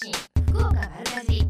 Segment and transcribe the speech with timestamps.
[0.00, 0.12] 信
[0.52, 1.44] 福岡丸かじ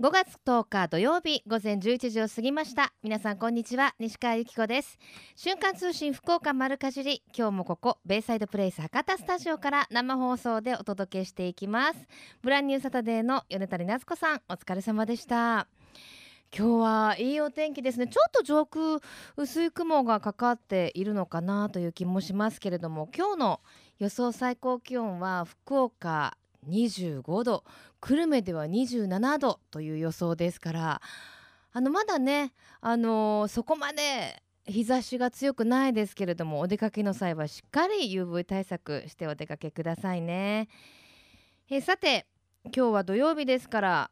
[0.00, 2.92] 5月10日土曜日午前11時を過ぎました。
[3.02, 4.96] 皆さんこんにちは西川由紀子です。
[5.34, 7.24] 瞬間通信福岡丸かじり。
[7.36, 11.98] 今日もここベイサイドプレイス博多スタジオから生放送でお届けしていきます。
[12.42, 15.66] ブランニューサタデーの米谷夏子さんお疲れ様でした。
[16.56, 18.06] 今日はいいお天気ですね。
[18.06, 19.00] ちょっと上空
[19.36, 23.60] 薄い雲がかかっているのかなという気もしますけれども今日の
[23.98, 26.36] 予想最高気温は福岡
[26.68, 27.64] 25度
[28.00, 31.00] 久留米では27度という予想ですから
[31.72, 40.68] あのまだね、あのー、そこまで日差しが強くないですけれどもお出かけの際はしっかり UV 対策してお出かけくださいね。
[41.68, 42.26] えさて
[42.64, 44.10] 今日は土曜日ですから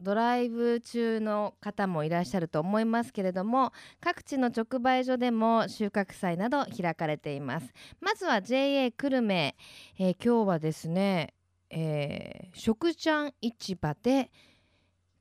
[0.00, 9.56] ドライブ中の方もいらっしゃると思いますけれども各地の直売所でも収穫祭など開かれていますまずは JA 久留米、
[9.98, 11.32] えー、今日はですね、
[11.70, 14.30] えー、食ちゃん市場で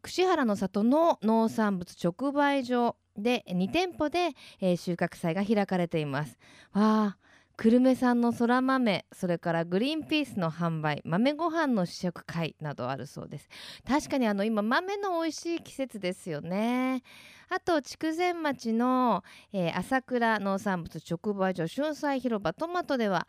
[0.02, 6.38] 串原の里の農産物直売所で2店舗で、えー、収穫祭が開かれています
[6.74, 7.18] わあ
[7.58, 13.50] 久留米産のそら豆それからグリーンピースの販売豆ご飯の試食会などあるそうです
[13.88, 17.02] 確かにあの今豆の美味しい季節ですよね
[17.50, 19.24] あと筑前町の、
[19.54, 23.28] えー、朝倉農産物直売所春菜広場トマトでは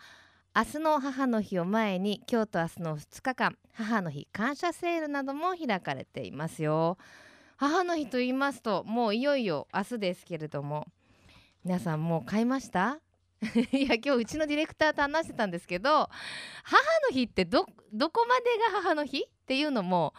[0.57, 6.97] 明日の母の日を前に今日と明日の2日間母の日感謝セールなども開かれていますよ。
[7.59, 10.87] 母の日と言いますともういよいよ明日ですけれども
[11.63, 13.01] 皆さんもう買いました？
[13.71, 15.91] いや今日うちのディレクターと話してたんですけど
[16.65, 20.15] 母の日ってどどこまでが母の日っていうのも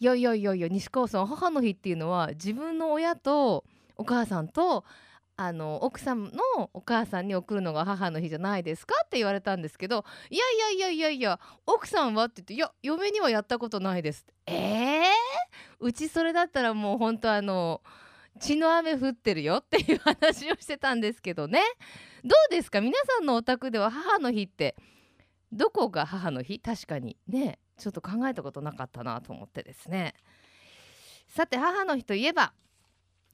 [0.00, 3.64] いやいやいやいや西川さん母の日っていうのは自分の親と
[3.96, 4.84] お母さんと
[5.38, 15.04] あの奥さんのお母さんに送るのが母の日じゃないですかって言われたんですけどいやいやいやいやいや奥さんはって言っていや嫁にはやったことないですえー、
[15.78, 17.82] うちそれだったらもう本当あの
[18.40, 21.60] 血の雨降ってるよっていう話をしてたんですけどね。
[22.22, 22.82] どうですか？
[22.82, 24.76] 皆さんのお宅では母の日って
[25.52, 26.58] どこが母の日？
[26.58, 30.14] 確かにねちょっと考えたことなかったなと思ってですね。
[31.28, 32.52] さて母の日といえば、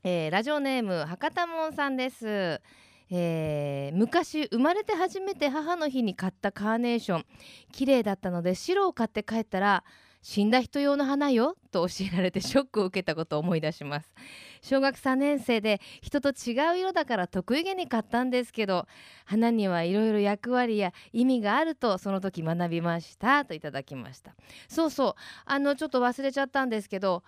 [0.04, 2.60] えー、ラジオネーム博多門さんです、
[3.08, 7.26] えー、昔生まれて初めて母の日に買ったカーネーション。
[7.70, 9.84] 綺麗だったので白を買って帰ったら
[10.20, 14.12] 死んだ人用の花よと教えられてショックを受けたことを思い出します。
[14.60, 18.88] 小学3年生で人と違う色だから得意げに買ったんですけど
[19.24, 24.34] 花にはいろいろ役割や意味があるとその時学びましたといただきました。
[24.66, 25.14] そうそう
[25.44, 27.22] あのちょっと忘れちゃったんですけど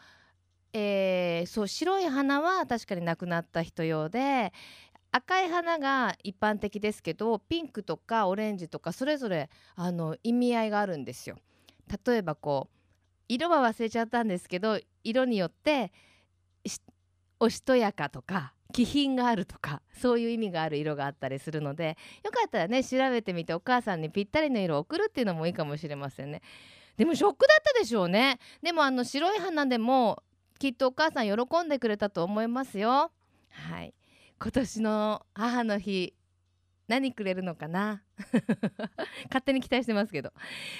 [0.76, 4.52] えー、そう白い花は確かに亡くなった人用で
[5.12, 11.36] 赤い花が一般的ですけどピンクとかオレンジとかそれぞれあの意味合いがあるんですよ。
[12.04, 12.76] 例えばこう
[13.28, 15.92] 色は忘れちゃったんですけど色によって
[17.38, 26.42] おしとやかとか気品があるとかそういう意味がある色があったりするのでよかったらね調べてみてお母さんにぴったりの色を送るっていうのもいいかもしれませんね
[26.96, 30.22] でもショックだったでしょうねでもあの白い花でも
[30.58, 31.32] きっとお母さん喜
[31.62, 33.10] んでくれたと思いますよ。
[33.50, 33.94] はい。
[34.40, 36.14] 今年の母の日
[36.88, 38.02] 何くれるのかな？
[39.26, 40.32] 勝手に期待してますけど。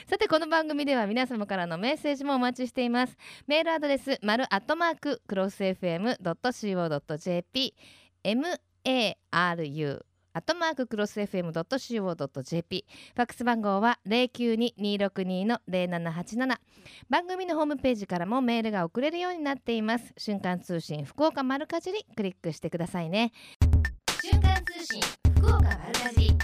[0.07, 3.17] さてこの番組では皆様からのメッセージもお待ちしています。
[3.47, 7.75] メールアドレス丸アットマーククロス FM.co.jp
[9.33, 10.05] maru
[10.37, 12.84] アットマーククロス FM.co.jp
[13.15, 16.56] ファックス番号は092-262-0787
[17.09, 20.12] 番組のホームページからもメールが送れるようになっています。
[20.19, 23.31] 瞬間通信福岡丸かじりクリックしてくださいね。
[24.21, 25.00] 瞬間通信
[25.37, 26.37] 福岡丸かじり。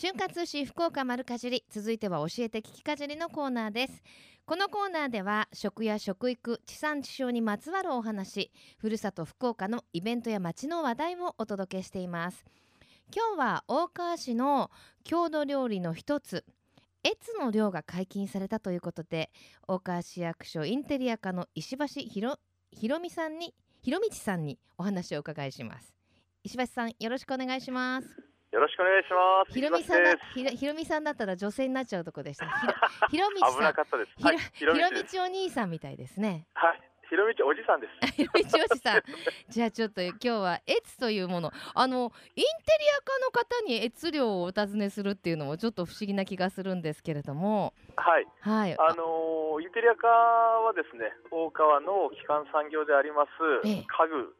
[0.00, 4.02] 瞬間通信福岡丸かじり続いては教えて聞きかじりのコーナーです。
[4.46, 12.46] このコーナーでは食や食育地産地消にまつわるお話ふるさと福岡のイベントや街の話題をお届けしています。
[13.14, 14.70] 今日は大川市の
[15.04, 16.46] 郷土料理の一つ
[17.06, 19.30] 越の漁が解禁されたということで
[19.68, 22.38] 大川市役所インテリア課の石橋ひろ
[22.72, 25.92] ひろみさんにひろみちさんにお話を伺いします。
[26.42, 28.29] 石橋さんよろしくお願いします。
[28.52, 29.54] よろしくお願いします。
[29.54, 32.46] ひろみさんだ、ひろひろみさんだったら女性になっちゃうとこでした。
[33.08, 33.54] ひろみちさん。
[33.58, 34.12] 危なかったです。
[34.16, 36.46] ひろ、はい、ひろみちお兄さんみたいですね。
[36.54, 36.80] はい。
[37.08, 38.12] ひろみちおじさんです。
[38.14, 39.02] ひろみちおじさん。
[39.48, 42.50] じゃあちょっと今日はエツというもの、あのインテ
[42.80, 47.72] リア科の方にエツ量をお尋ねするっていうのもちょっと不思議な気がするんですけれども。
[47.96, 48.26] はい。
[48.40, 48.76] はい。
[48.76, 53.30] あのー、インテリア科はですね、大川の基幹産業であります、
[53.64, 54.34] ええ、家具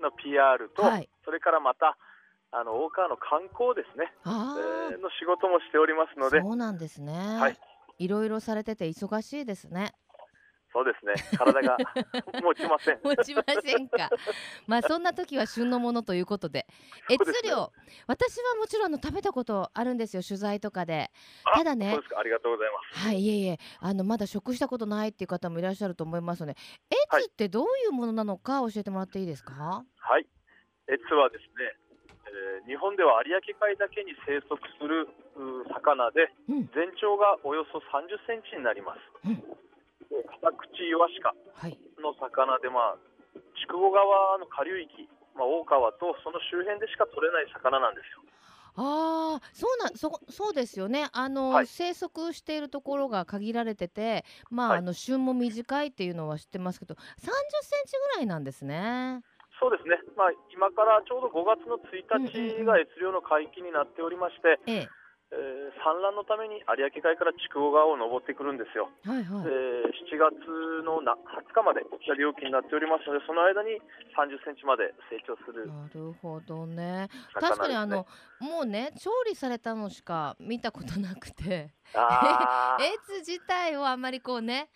[0.00, 1.96] の PR と、はい、それからまた
[2.50, 7.12] あの大川の観光ですね、えー、の仕事もしておりますので、そうなんですね。
[7.12, 7.58] はい。
[7.98, 9.92] いろいろされてて忙しいですね。
[10.72, 11.14] そうですね。
[11.36, 11.76] 体が
[12.42, 13.00] 持ちません。
[13.02, 14.10] 持ちませんか。
[14.66, 16.66] まあそんな時は旬のものということで、
[17.10, 17.72] 越量、ね、
[18.06, 21.10] 私はもちろんの食べたことあるんですよ取材とかで。
[21.54, 23.06] ただね、ありがとうございます。
[23.08, 26.56] はい、いえいえ、あのまだ食したことないっていう方もいらっしゃると思いますので、
[27.16, 29.84] 越ってどういうものなのか教えてもらっていいですか？
[29.96, 30.26] はい、
[30.92, 31.76] 越はですね、
[32.38, 35.10] えー、日本では有明海だけに生息する
[35.74, 39.02] 魚で、うん、全長がおよそ30センチになります。
[39.26, 39.42] うん
[40.08, 41.34] カタクチイワシカ
[42.00, 42.98] の魚で、まあ、
[43.60, 48.24] 筑後川の下流域、まあ、大川とその周辺でしか取れない魚なんですよ。
[48.80, 51.08] ああ、そうな、そそうですよね。
[51.12, 57.32] あの、はい、生息しているところが限られてて、まあ、はい、あの旬も短いっていうのは知ってますけど、30セン
[57.86, 59.22] チぐらいなんですね。
[59.60, 59.98] そうですね。
[60.16, 64.88] まあ、今からちょうど5月の1日が越漁の解禁になっておりまして、ええ、
[65.30, 68.88] えー、産卵のために有明海から筑後川を登ってくるんですよ。
[69.04, 70.40] はいはい、えー、7月
[70.86, 71.84] のな20日まで
[72.16, 73.76] 料金になっておりますので、その間に
[74.16, 75.68] 30センチまで成長する。
[75.68, 77.10] なるほどね。
[77.34, 78.06] 確かにあの
[78.40, 84.70] もうね調理されたのしか見たことなくて、エツ 自体をあんまりこうね。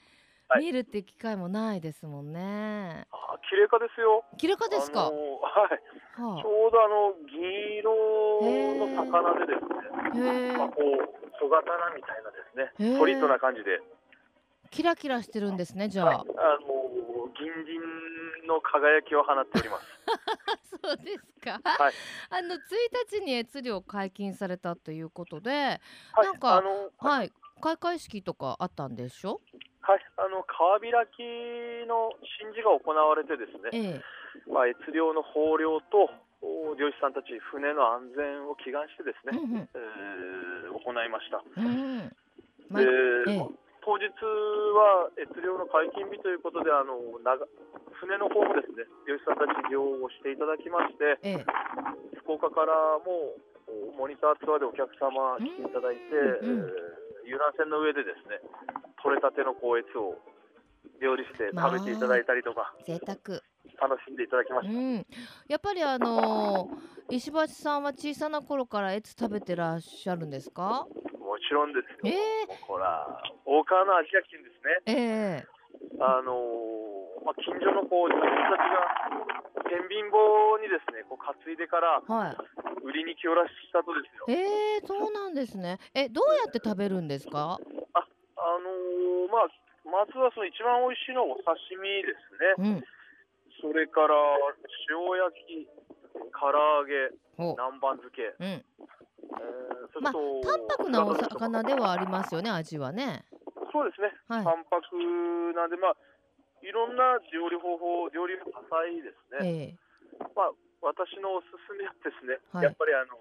[0.54, 3.06] はい、見るっていう機会もないですもんね。
[3.10, 4.24] あ、綺麗かですよ。
[4.36, 5.06] 綺麗かですか？
[5.06, 6.22] あのー、はい。
[6.22, 7.90] はあ、ちょうどあの銀色
[8.78, 13.80] の魚でですね、まあ、こう小刀みたいなですね、ソリッドな感じで。
[14.70, 16.06] キラキラしてるんですね、じゃあ。
[16.06, 16.26] はい、あの
[17.38, 19.86] 銀鱗の輝きを放っております。
[20.82, 21.60] そうですか。
[21.62, 21.92] はい。
[22.30, 22.58] あの1
[23.10, 25.50] 日に越漁解禁されたということで、
[26.12, 29.40] はい、なんか、あのはい、開会式とかあったんでしょ？
[29.82, 31.26] はい、あの川開き
[31.90, 36.06] の神事が行われてですね、ええ、まあ、越漁の豊漁と
[36.78, 41.42] 漁師さんたち船の安全を祈願してですね、うんうん、えー、行いました。
[41.42, 42.10] うん
[42.70, 46.98] まで、ええ、当日は越漁の解禁日ということであの
[47.98, 51.46] 船の方もですね漁師さんたち漁をしていただきまして、ええ、
[52.22, 53.34] 福岡からも
[53.98, 58.38] モニターツアーでお客様来ていただいて、うんうん、えー、遊覧船の上でですね
[59.02, 60.16] 取れたての高越を
[61.00, 63.42] 料理して食べていただいたりとか、贅沢。
[63.80, 65.06] 楽しんでいただきました、うん、
[65.48, 70.86] やっぱりあのー、石橋さんは小さな頃から越食べてらっしゃるんですか？
[71.18, 73.06] もちろんですよ、えー、ほら
[73.46, 82.36] 大川のアジア金ですね、えー、あのー、まあ、近所のこう自分たちが天秤棒にですねこう担いでから、はい、
[82.84, 84.26] 売りに来よらしたとですよ。
[84.28, 85.78] えー、そうなんですね。
[85.94, 87.58] えどうやって食べるんですか？
[89.32, 89.48] まあ、
[89.88, 92.84] まずはその一番美味しいのはお刺身ですね、うん、
[93.64, 94.12] それから
[94.92, 95.64] 塩焼き、
[96.36, 97.08] 唐揚げ、
[97.40, 98.44] 南蛮漬け、うん。
[98.52, 103.24] えー、まあ、淡白なお魚ではありますよね、味はね。
[103.72, 105.96] そうですね、はい、淡白なんで、まあ、
[106.60, 109.74] いろんな料理方法、料理多彩ですね。
[110.20, 110.52] えー、まあ、
[110.84, 113.16] 私のおすすめはですね、はい、やっぱりあの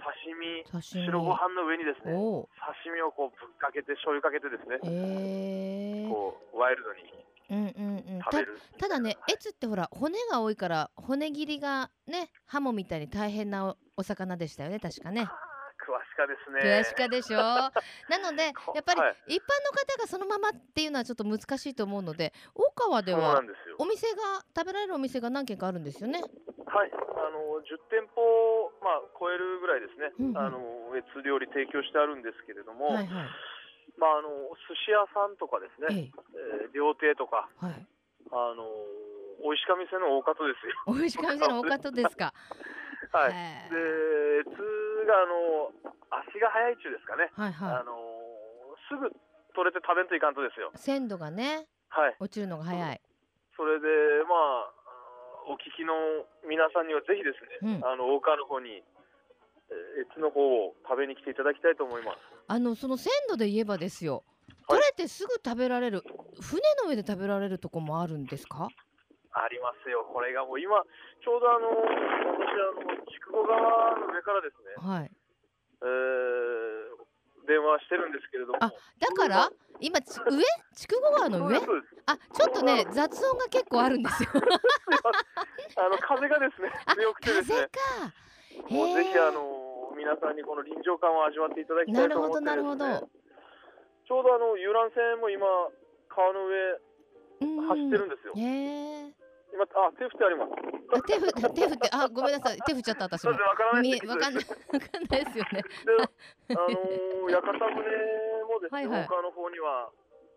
[0.00, 2.46] 刺身白ご飯の上にですね刺
[2.94, 8.40] 身をこうぶっかけて醤油かけてですね、えー、こうワイルドにうんうんうん、た
[8.76, 15.28] ただねエツってほら骨が多いから骨切りがねハモみたいに大変なお魚でしたよね確かね。
[15.78, 16.80] 詳しかですね。
[16.80, 17.38] 詳しかでしょ。
[18.10, 18.50] なのでや
[18.80, 23.40] っぱり一般の方がそのままっていうのはちょっと難しいと思うので大川では
[23.78, 26.22] お店が食べられるお店が何軒かあるんですよね。
[26.76, 28.20] はいあの10店舗、
[28.84, 33.32] まあ、超えるぐらいですね、うんうん、あの越料理提供してあるんですけれども、はいはい、
[33.96, 37.80] まあ、あの寿司屋さんとかですね、ええー、料亭とか、はい、
[38.28, 38.68] あの
[39.40, 40.76] 美味しか店の大方ですよ。
[40.92, 42.32] 美味しか店の大方ですか。
[43.12, 43.32] はい。
[43.68, 44.56] で、つ
[45.06, 45.72] があの
[46.24, 47.30] 足が速い中ですかね。
[47.36, 47.76] はいはい。
[47.80, 47.96] あの
[48.88, 49.12] すぐ
[49.54, 50.72] 取れて食べんといかんとですよ。
[50.74, 51.68] 鮮度がね。
[51.88, 52.16] はい。
[52.18, 53.00] 落ちるのが早い。
[53.56, 53.88] それで
[54.24, 54.34] ま
[54.68, 54.75] あ
[55.46, 55.94] お聞きの
[56.42, 58.82] 皆さんにはぜひですね、うん、あの大川の方に
[60.10, 62.18] 越の方を食べに来ていただきたいと思います。
[62.46, 64.22] あのその鮮度で言えばですよ。
[64.68, 66.02] 取れてすぐ食べられる、
[66.40, 68.68] 船の上で食べられるとこもあるんですか？
[69.32, 70.06] ありますよ。
[70.12, 70.82] これがもう今
[71.22, 74.74] ちょうどあの私あの筑後川の上からですね。
[74.78, 75.10] はい。
[75.82, 75.86] えー、
[77.46, 78.58] 電話してるんですけれども。
[78.60, 79.50] あ、だから
[79.80, 80.42] 今ち上？
[80.74, 81.56] 筑後川の上？
[82.06, 84.30] あ、ちょっとね雑音が結構あるんですよ。
[84.34, 87.56] あの風がですね強くてですね。
[87.56, 88.70] 風か。
[88.70, 93.08] もうぜひあの皆さんにこの臨場感を味わっていただきたいと思ってです、ね、なるほどなるほど。
[94.06, 95.46] ちょうどあの遊覧船も今
[96.08, 96.78] 川の上
[97.68, 98.32] 走ってるんですよ。
[98.36, 100.52] へ今あ手振ってあります。
[101.06, 102.58] 手振手振ってあごめんなさい。
[102.66, 103.30] 手振っちゃった私も。
[103.32, 105.62] わからないわかんない わかんないですよね。
[106.48, 109.90] であのー、屋形船ももですね、はいはい、廊下の方には、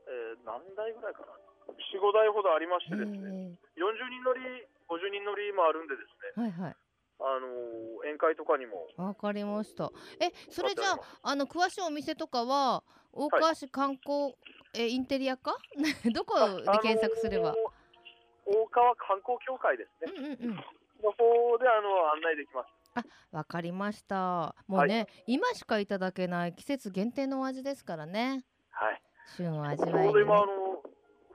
[0.10, 1.32] えー、何台ぐらいかな、
[1.78, 4.42] 4、5台ほどありましてですね、40人乗り、
[4.90, 6.76] 50人乗りもあるんでですね、はいはい、
[7.22, 8.88] あの宴会とかにも。
[8.98, 9.92] わかりました。
[10.20, 14.36] え、それじゃあ、あの詳しいお店とかは、大川市観光、はい、
[14.74, 15.58] えインテリアか？
[16.14, 17.56] どこで検索すれば、
[18.50, 20.14] 大川観光協会ですね。
[20.18, 20.56] うんうんうん。
[21.00, 22.68] の方であの案内できます。
[22.96, 24.56] あ、わかりました。
[24.68, 28.44] もうね、はい、今しかいただけない季節限定のお味ですからね。
[28.72, 29.02] はい。
[29.38, 30.82] 旬を味わい、ね、今あの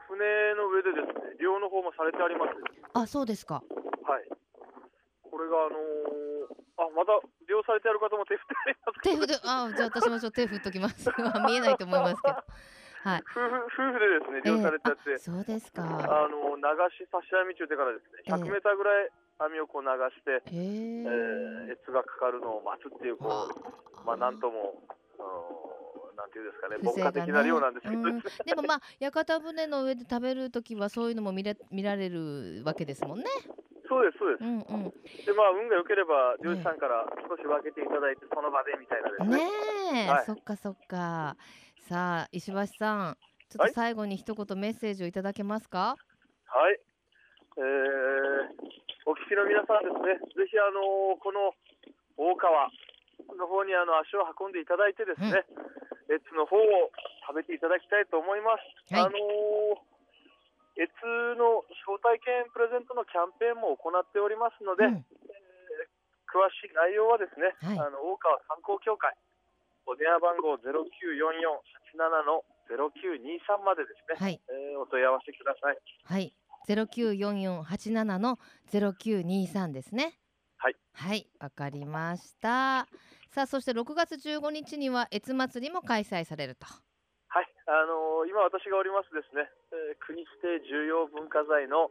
[0.09, 2.53] 船の上でですね、漁の方もされてあります。
[2.95, 3.55] あ、そうですか。
[3.55, 3.61] は
[4.21, 4.29] い。
[5.23, 7.13] これがあのー、あ、まだ
[7.47, 8.47] 利用されてある方も手振っ
[9.03, 11.11] て手振って、あ、じゃあ私もちょっと手振っときます。
[11.47, 12.37] 見えないと思いますけど。
[13.05, 13.23] はい。
[13.29, 15.85] 夫婦夫婦でですね利用されてあって、えー、そうですか。
[15.85, 16.65] あの流
[16.97, 19.13] し差し網中でからですね、100メーターぐらい
[19.45, 24.81] 網をこう流して、えー、えー、越がかかるのを待つっていうこう、まあなんとも。
[26.17, 33.25] なんていうんですかね、牧歌的な量なんですけど、ね、でもまあ屋形船の上で食べるときはそういうのも見れ見られるわけですもんね。
[33.89, 34.45] そうです、そうです。
[34.45, 39.37] うんうん、で、まあ、運が良ければ、漁師さんから少し分けていただいて、その場でみたいなですね。
[39.93, 41.37] ねえ、はい、そっかそっか。
[41.85, 43.17] さあ、石橋さん、
[43.53, 46.01] ちょっと最後に一言メッセージをいただけますか？
[46.49, 46.81] はい。
[47.61, 48.49] えー、
[49.05, 51.53] お聞きの皆さんですね、ぜひあのこの
[52.17, 52.73] 大川
[53.37, 55.45] の方にあの足を運んでいただいてですね、
[56.09, 56.89] うん、越の方を
[57.29, 58.65] 食べていただきたいと思います。
[58.89, 59.21] はい、あの
[60.81, 60.89] 越
[61.37, 69.13] の招待券プレゼントのキャンペーンも行っておりますので、うん、えー、詳しい内容はですね、はい、あの大川観光協会
[69.87, 75.79] お電話番号0944-87の0923までですね、はい、えー、お問い合わせください。
[76.05, 78.39] はいゼロ九四四八七の
[78.73, 80.17] ゼロ九二三ですね。
[80.57, 80.77] はい。
[80.95, 82.89] はい、わかりました。
[83.29, 86.65] さあ、そして六月十五日には越祭りも開催されると。
[87.29, 89.45] はい、あのー、今私がおりますですね、
[89.77, 91.91] えー、国指定重要文化財の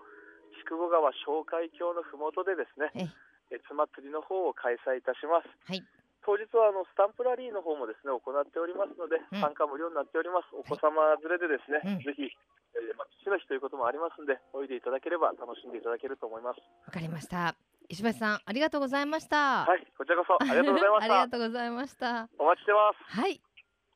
[0.65, 3.13] 筑後川紹介橋のふもとでですね、
[3.53, 5.49] 越祭りの方を開催いたします。
[5.69, 5.85] はい。
[6.25, 10.49] 当日はあのスタンプラリーの方もですね行っておりますので、うん、参加無料になっております。
[10.55, 12.31] お子様連れでですね、はい、ぜひ
[12.73, 16.61] えー、まあ、父の日ということもありますんで、おいでいただければ楽しんでいただけると思います。
[16.85, 17.55] わかりました。
[17.89, 19.65] 石橋さん、ありがとうございました。
[19.65, 21.13] はい、こちらこそありがとうございました。
[21.13, 22.29] ありがとうございました。
[22.39, 23.19] お待ちしてます。
[23.19, 23.41] はい。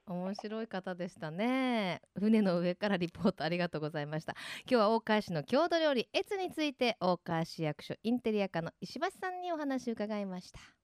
[0.08, 10.77] 面白い方でしたね船の上からリポートありがとうございました今日は大川市の郷土料理越について大川市役所インテリア課の石橋さんにお話を伺いました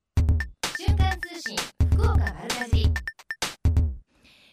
[0.76, 1.56] 瞬間通信
[1.92, 2.94] 福岡丸かじり。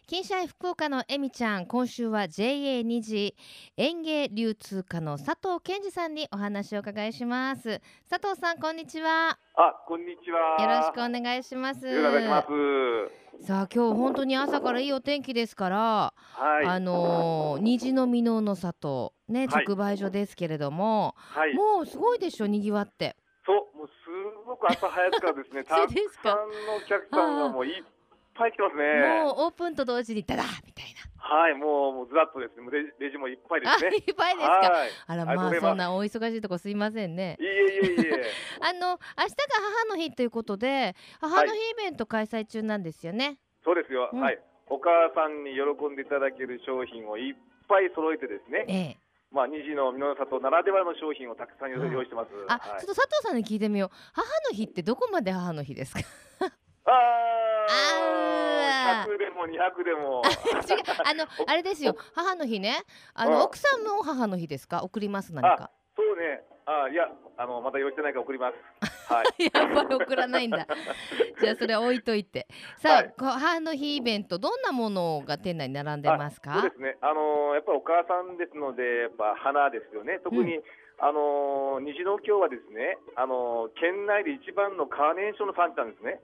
[0.07, 3.35] 金社福岡のえみちゃん今週は JA2 次
[3.79, 7.81] 園芸流通課の佐藤健二さんにお話を伺いします。
[8.11, 9.39] 佐藤さんこんにちは。
[9.55, 10.63] あこんにちは。
[10.63, 11.87] よろしくお願いします。
[11.87, 13.47] よろしくお願いします。
[13.47, 23.17] さあ今日本当に朝からいいお天気ですから、はい、あのー、虹の箕面の里ね、直売所ですけれども、はい、もうすごいでしょ賑わって
[24.61, 27.83] く朝早くからですね たくさんのお客さんがもういっ
[28.35, 29.23] ぱい来てますね。
[29.25, 31.11] もうオープンと同時にダダみたいな。
[31.23, 33.91] はい、もうもうずらっとですね、レレジもいっぱいですね。
[34.07, 34.73] いっぱいですか。
[35.07, 37.37] あらまあそんなお忙しいとこすいませんね。
[37.39, 38.25] いえいえいえ。
[38.61, 39.37] あの明日が
[39.79, 43.27] 母の日ということで母の日イベント開催中なんですよね。
[43.27, 44.43] はい、そうですよ、うん、はい。
[44.69, 47.35] お母さんに喜んでいただける商品をいっ
[47.69, 48.65] ぱい揃えてですね。
[48.69, 49.10] ええ。
[49.33, 52.31] まあ、虹の美濃里ならではの商品をたくさん用意してます。
[52.49, 53.91] あ、はい、ちょっと佐藤さんに聞いてみよう。
[54.13, 56.01] 母の日ってどこまで母の日ですか？
[56.87, 56.91] あ
[57.69, 59.07] あ。
[59.07, 60.23] 100でも200でも。
[60.69, 62.83] 違う、あの、あれですよ、母の日ね。
[63.15, 65.71] あの、奥さんも母の日ですか、送ります何か。
[65.97, 66.43] そうね。
[66.67, 68.57] あ、いや、あの、まだ用意してないから送ります。
[69.13, 69.51] はい。
[69.53, 70.67] やっぱり送らないんだ。
[71.41, 72.47] じゃあ、それ置いといて。
[72.79, 76.61] さあ、はい、母の日イベント、どんなものが店内に並んでますか？
[76.61, 76.97] そうですね。
[77.01, 80.21] あのー、やっぱりお母さんですので、やっぱ花ですよね。
[80.23, 80.63] 特に、うん
[81.03, 86.21] あのー、虹の京はですね、あのー、県内で一番のカーネーションの産地なんですね。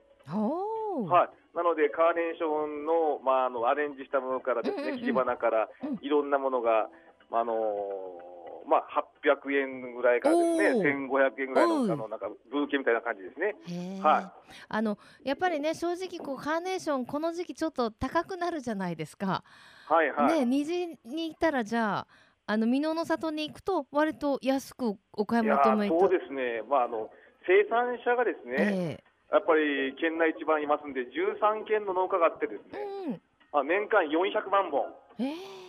[1.09, 5.69] はい、なのでカーネーションの,、まあ、あのアレンジしたものからですね、切り花から
[6.01, 6.89] いろんなものが、
[7.33, 8.36] あのー、
[8.69, 8.87] まあ、
[9.25, 13.55] 800円ぐらいからですね1500円ぐらいのあのなんかブーケみたいな感じですね。
[14.03, 14.33] はい、
[14.69, 19.43] あのやっぱりね正直こうカーネーションこの時期ちょっと高くなるじゃないですか。
[19.87, 20.41] はいはい。
[20.41, 22.07] ね虹にいたらじゃあ
[22.47, 26.63] あの美濃の里に行くと割と安くお買い求めそうですね。
[26.69, 27.11] まああの
[27.47, 28.57] 生産者がですね。
[28.59, 33.19] えーやっぱり県内一番いますんで13軒の農家があってですね、
[33.53, 34.87] うん、年間400万本、
[35.19, 35.66] えー、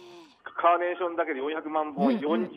[0.56, 2.50] カーネーションだけで400万本、うんうん、40,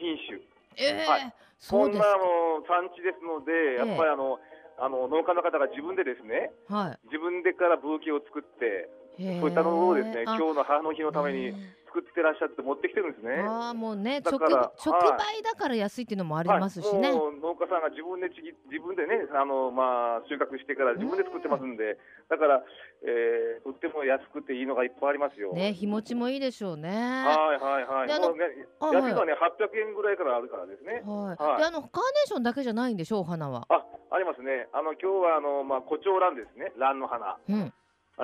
[0.00, 0.40] 品種、
[0.76, 4.38] えー、はい、そんなの産地ですので、やっぱりあの、
[4.78, 11.52] あの農家の方が自分でですね、はい、自分でからブーケを作ってそういったのをですね今日の母の日のために
[11.88, 13.40] 作ってらっしゃって持ってきてるんですね。
[13.40, 17.10] ああもうね直直売だから安いっていうのもありますしね。
[17.10, 21.96] はい、農家さんが自分でちぎ自分でねあのまあ収穫してから自分で作ってますんで、
[22.28, 22.62] だから、
[23.02, 25.52] えー、とっても安くていいのがいっぱいありますよ。
[25.52, 26.88] ね日持ちもいいでしょうね。
[26.92, 28.12] はいはいはい。
[28.12, 28.44] あの、ね、
[28.80, 31.02] 安いのはね800円ぐらいからあるからですね。
[31.06, 31.42] はい。
[31.42, 33.66] はい、であのカーネーションだけじゃないんでしょう花は。
[33.68, 34.68] あありますね。
[34.72, 37.38] あの今日はあのまあ胡蝶蘭ですね蘭の花。
[37.48, 37.72] うん。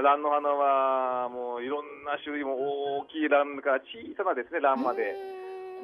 [0.02, 5.14] 蘭の花はもういろんな種類も大きい蘭から小さなですね蘭まで、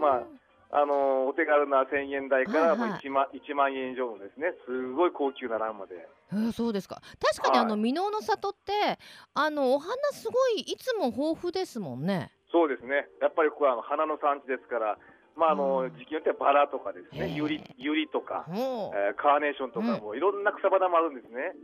[0.01, 0.27] ま
[0.73, 5.95] あ、あのお手軽な1000円台からもう 1, 万、はい、1万円以上のですねすごい高級な蘭まで。
[6.33, 7.03] えー、そうですか。
[7.19, 8.99] 確かにあの箕面の里って
[9.35, 12.31] あのお花すごいいつも豊富ですもんね。
[12.51, 13.07] そうですね。
[13.23, 14.99] やっぱりここはあの花の産地ですから
[15.41, 21.57] まああの時期によってはバラとかですね、ユリユリとか、えー、カーネーションとか、もいろんな草花もあるんですね。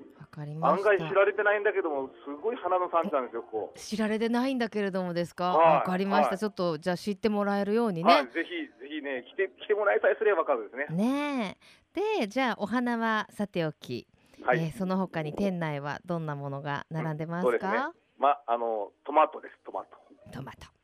[0.62, 3.73] 案外知られてないんだけども、すごい花の産地なんですよ、ここ。
[3.76, 5.56] 知られてないんだけれどもですか？
[5.56, 8.25] わ、かりました、ちょっとじゃあ知ってもらえるようにね。
[8.33, 10.87] ぜひぜひね来て来てもらいさえすればわかるですね。
[10.97, 11.59] ね
[12.18, 14.06] でじゃあお花はさておき、
[14.42, 17.50] はい、えー、その他に店内はどんなものが並んでますか？
[17.50, 17.83] うん、すね、
[18.18, 19.97] まあのトマトですトマト。
[20.33, 20.75] トマト。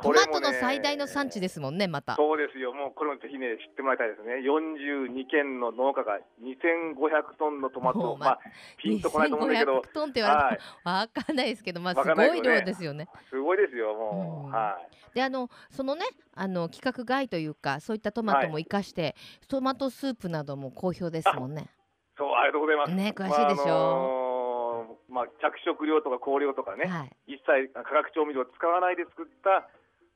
[0.00, 2.16] トマトの最大の産地ですもんね、また。
[2.16, 4.40] そうですよ、もうこれもぜひね、知ってもらいたいですね。
[4.40, 8.38] 42県の農家が2500トンのトマト、まあ、
[8.78, 9.80] ピンとこないと思うんだけど。
[9.80, 13.08] 2500トンって言われても、わかんないですけど、まあ、すごい量ですよね。
[13.28, 14.50] すごいですよ、もう。
[14.50, 14.78] は
[15.12, 15.14] い。
[15.14, 19.14] で、あの、そのね、あの規格外というか、そういったトマトも生かして、はい、
[19.48, 21.68] トマトスープなども好評ですもんね。
[22.16, 22.94] そう、ありがとうございます。
[22.94, 23.66] ね、詳しいでしょう。
[23.66, 24.22] まああのー
[25.12, 29.68] まあ、着色料とか香料とかね、はい、一切化学調味料を使わないで作った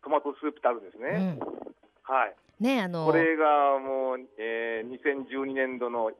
[0.06, 1.36] トマトスープってあるんですね。
[1.42, 2.34] うん、はい。
[2.62, 6.12] ねあのこれがもう、えー、2012年度の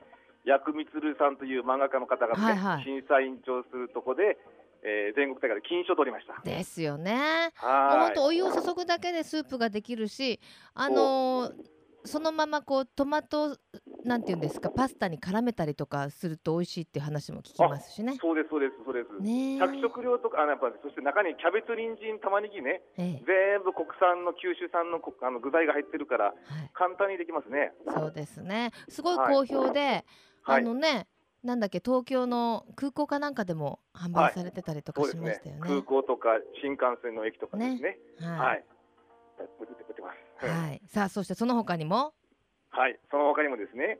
[0.45, 4.37] 薬光さんという漫画家の方が、ねはいはい、審査委員長するとこで、
[4.83, 6.43] えー、全国大会で金賞を取りました。
[6.43, 7.53] ですよね。
[7.57, 10.41] 本当お湯を注ぐだけでスープができるし、
[10.75, 11.53] あのー、
[12.07, 13.57] そのままこうトマト
[14.05, 18.17] なんていうんですかパスタに絡めたりとかすると美味しいっていう話も聞きますしね。
[18.21, 19.23] そうですそうですそうです。
[19.23, 27.73] ね、着色料とかあやっぱそして中にキャベツ人参玉ねぎね、ええ、全部国産の九州産のあの具材が入ってるから、はい、簡単にできますね。
[27.91, 28.71] そうですね。
[28.89, 30.07] すごい好評で、
[30.43, 31.09] はい、あのね。
[31.45, 35.61] なんだっけ東京の空港かなんかでも販売されてたりとかしましたよね。
[35.61, 37.99] はい、ね空港とか新幹線の駅とかですね。
[38.21, 38.39] ねはい。
[38.39, 38.65] はい。
[40.87, 42.15] さあそしてその他にも？
[42.71, 43.99] はい、その他にもですね、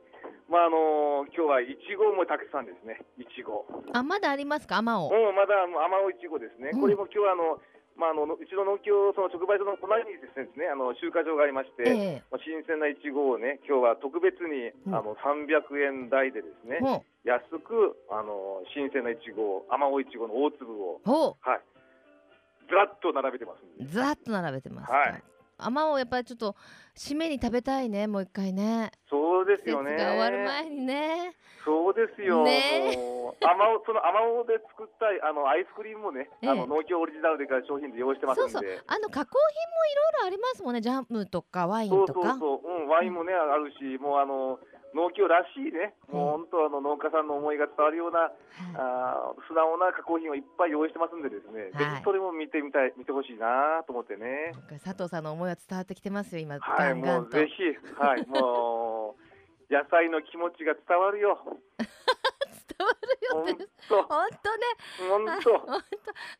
[0.49, 3.65] まああのー、今日はいちごもたくさんですね、いちご。
[3.93, 5.13] あ、まだありますか、あまおう。
[5.13, 6.71] うん、まだあまおいちごですね。
[6.73, 7.61] うん、これも今日はあの。
[7.97, 15.49] まあ、あのうちの農協その直売所の隣にですねあの集荷場がありまして、えあ、新鮮ないちごをね今日は特別に、うん、あの300
[15.81, 16.85] 円台でですね、う。
[16.85, 21.01] ん、安くあの新鮮ないちごあまおいちごの大粒を、
[21.41, 21.61] はい、
[22.67, 24.91] ずらっと並べてますずらっと並べてます。
[24.91, 25.23] はい。
[25.59, 26.55] あまおやっぱりちょっと
[26.95, 28.91] 締めに食べたいねもう一回ね。
[29.09, 29.95] そうですよね。
[29.97, 31.35] が終わる前にね。
[31.65, 32.43] そうですよ。
[32.43, 32.95] ね。
[33.43, 38.83] あまおそのあまおで作ったあのアイスクリームもね、ええ、あの農協オリジナルで商品で用意してますんでそうそう。
[38.85, 40.81] あの加工品もいろいろありますもんね。
[40.81, 42.13] ジャムとかワインとか。
[42.13, 44.59] そうそうそう、うん、ワインもね、あるしもうあの
[44.97, 48.33] 農協らしいね、もう本当あの農家さんの思いが伝わるような、
[48.73, 54.53] あ素直な加工品をいっぱい用意してますんでですね、ぜひそれも見てみたい見てほしいなと思ってね。
[54.83, 56.57] 佐藤さんの思いは伝わってきてますよ今。
[56.57, 57.63] はい、もうぜひ
[58.01, 59.15] はい も
[59.69, 61.37] う野菜の気持ちが伝わるよ。
[62.77, 62.93] 伝わ
[63.45, 63.65] るよって。
[63.89, 64.57] 本当。
[64.57, 64.65] ね。
[65.09, 65.59] 本当。
[65.59, 65.81] 本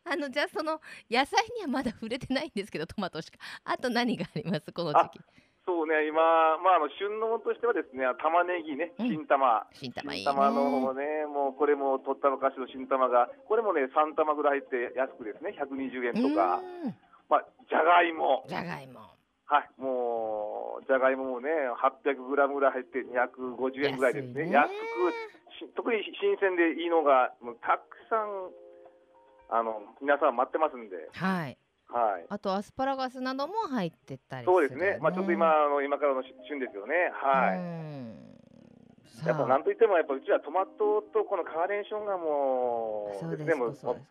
[0.04, 0.10] 当。
[0.12, 3.38] あのじゃあその野菜にはまだ触れてないんですけどトマトしか。
[3.64, 4.72] あと何があります？
[4.72, 5.20] この時期
[5.68, 16.64] そうね、今、まあ、あの旬のものとしてはですね、玉ねぎね、新玉、新玉いい、ね、玉の方ね、もうこれも取った昔の新玉が、これもね、3玉ぐらい入って安くですね、120円とか、
[17.28, 18.48] まあ、じゃがいも。
[18.48, 19.12] じゃがいも。
[19.44, 24.48] はい、もう、じゃがいももね、800グラムぐらい入って250円ぐらいですね。
[24.48, 24.72] 安く、
[25.76, 28.48] 特に新鮮でいいのが、もうたくさん、
[29.52, 30.96] あの、皆さん待ってますんで。
[31.12, 31.58] はい。
[31.88, 37.56] はい、あとアスパラガスなども入ってたり、ね、そうですね、まあ、ちょっと今あの今からの旬ですよね、は
[39.24, 43.44] い、やっぱなんといってもやっぱうちはトマトとこのカーネーションがもうで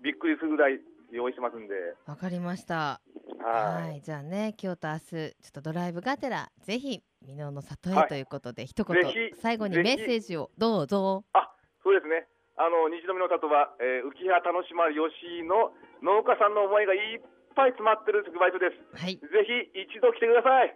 [0.02, 0.80] びっくりするぐらい
[1.12, 1.74] 用意してますんで。
[2.06, 3.00] わかりました。
[3.40, 4.02] はい。
[4.02, 8.98] じゃあね今日と明日ちょっとドライブがてらぜひ箕面の里へということで、はい、一言
[9.40, 11.24] 最後にメッセージをどうぞ。
[11.34, 11.50] あ
[11.84, 12.28] そうですね。
[12.58, 18.78] あの西宮の里は、えー、浮葉楽しま吉の農家さんの思いがいっぱい詰まってる直売所です。
[18.94, 19.18] はい。
[19.18, 20.74] ぜひ一度来てください。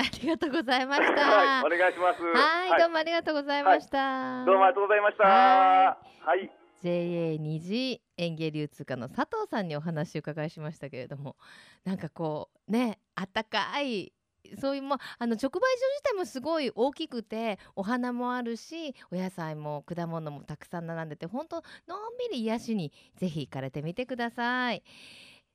[0.00, 1.20] ありがとうございました。
[1.20, 2.22] はい、お願いします。
[2.24, 4.44] はい、どうもありがとうございました。
[4.46, 5.24] どうもありがとうございました。
[5.28, 5.96] は
[6.36, 6.50] い。
[6.80, 11.36] JA 二次園芸流通課の佐藤さんにお話を伺いしましたけれども
[11.84, 14.12] なんかこうねあったかい
[14.60, 24.82] そういうもあの直売所自体もすごい大きくてお花もあるしお野菜も果物もたくさん並んでて本当のんびり癒しにぜひ行かれてみてください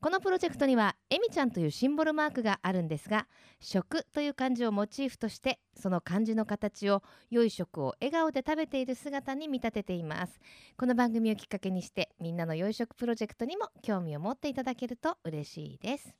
[0.00, 3.26] このプロジェクトにはえみちゃんというシンボルマークがあるんですが
[3.58, 10.38] 食という漢字をモチーフとしてその漢字の形を良い食を笑顔で食べている姿に見立てています。
[10.76, 16.14] この番組をきっかけにしてみんなの良い食プロジェクトにも興味を持っていただけると嬉しいです。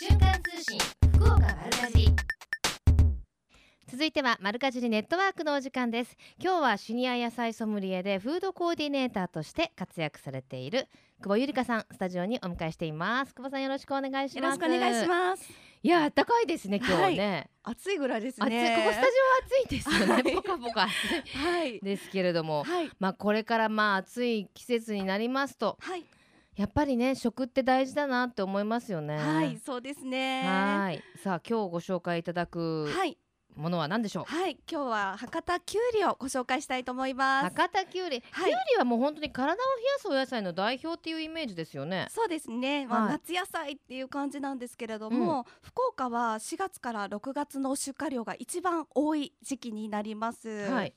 [0.00, 0.78] 瞬間通信
[1.12, 2.14] 福岡丸かじ
[3.94, 6.16] 続いてはマルカジリネットワークのお時間です。
[6.42, 10.88] 今日はシニア野菜ソムリエでフードコーディネーターとして活躍されている
[11.24, 13.34] 久保ゆりかさんスタジオにお迎えしています。
[13.34, 14.36] 久保さんよろしくお願いします。
[14.36, 15.50] よろしくお願いします。
[15.82, 18.76] いや暖かいですね今日ね、はい、暑いぐらいですね。
[18.76, 26.04] ここスタジオ暑いですよね、はい、ポカポカはい、ですけれども、はい、まあこれからまあ暑い季節になりますと、はい、
[26.56, 29.16] やっぱりね食って大事だなって思いますよね。
[29.16, 30.42] はいそうですね。
[30.42, 31.02] はい。
[31.22, 33.16] さあ今日ご紹介いただくはい
[33.56, 34.24] ものは何でしょう？
[34.24, 37.54] はい今日は博多きゅうりをご紹介したいと思います。
[37.56, 42.08] 博多きゅうり、はい、きゅうりはもう本当に体を冷やすお野菜の代表っていうイメージですよね。
[42.10, 50.94] そうですね、まあ、夏野菜っていう感じなんですけれども、うん、福岡は4月から6月の出荷量が一番多い時期になります、はい、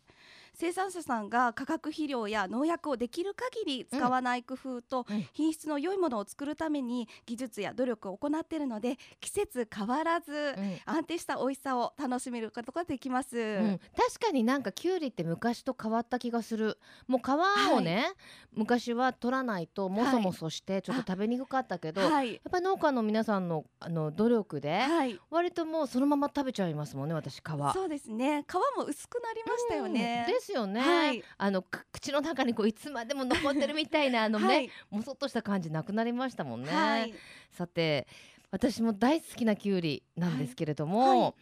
[0.59, 16.79] 生産者さんが化学肥料や農薬をできる限り使わない工夫と、品質の良いものを作るために技術や努力を行っているので季節変わらず、安定した美味しさを楽しめることができます、うん、確かになんかきゅうりって昔と変わった気がする。
[17.07, 17.29] もう皮
[17.71, 18.13] をね、はい、
[18.55, 27.41] 昔は取らないともそもそしてちょっと食べにくかったけど、はい、やっぱり農家の皆さんのあの努力で、はい、割ともうそのまま食べちゃいますもんね私皮。
[27.73, 28.43] そうですね。
[28.47, 37.13] 皮も薄くなりましたよね、うん、ですよね、はい、あの口の中にこういつまでも残ってるみたいなあのね、はい、もそっとした感じなくなりましたもんね、はい、
[37.51, 38.07] さて
[38.51, 41.35] 私も大好きなきゅうりなんですけれども、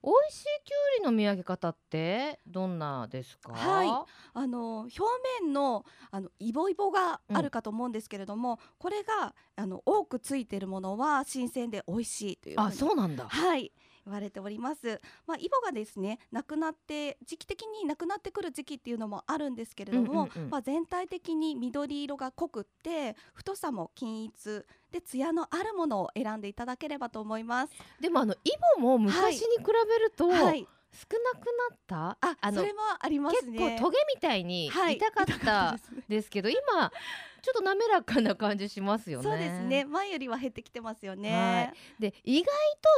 [0.00, 3.52] 美味しいきゅうりの見分け方ってどんなですか？
[3.52, 5.00] はい、あの表
[5.42, 13.26] 面のあのイボイボがあるかと思うんですけれども、うん、これがあの多くついているものは新鮮で美味しいというあ、そうなんだ。
[13.28, 13.72] はい。
[14.04, 15.00] 言われております。
[15.26, 27.72] まあ、イボがですねなくなって時期的になくなってくる時期っていうのもあるんですけれども、まあ、全体的に緑色が濃くって太さも均一で艶のあるものを選んでいただければと思います。
[28.00, 32.18] でもあのイボも昔に比べると、はいはい少なくなった？
[32.20, 33.58] ああのそれもありますね。
[33.58, 35.78] 結構トゲみたいに痛かった
[36.08, 36.92] ですけど、はい、今
[37.40, 39.24] ちょっと滑らかな感じしますよね。
[39.24, 39.84] そうですね。
[39.84, 42.46] 前よりは減ってきてますよね、はい、で意外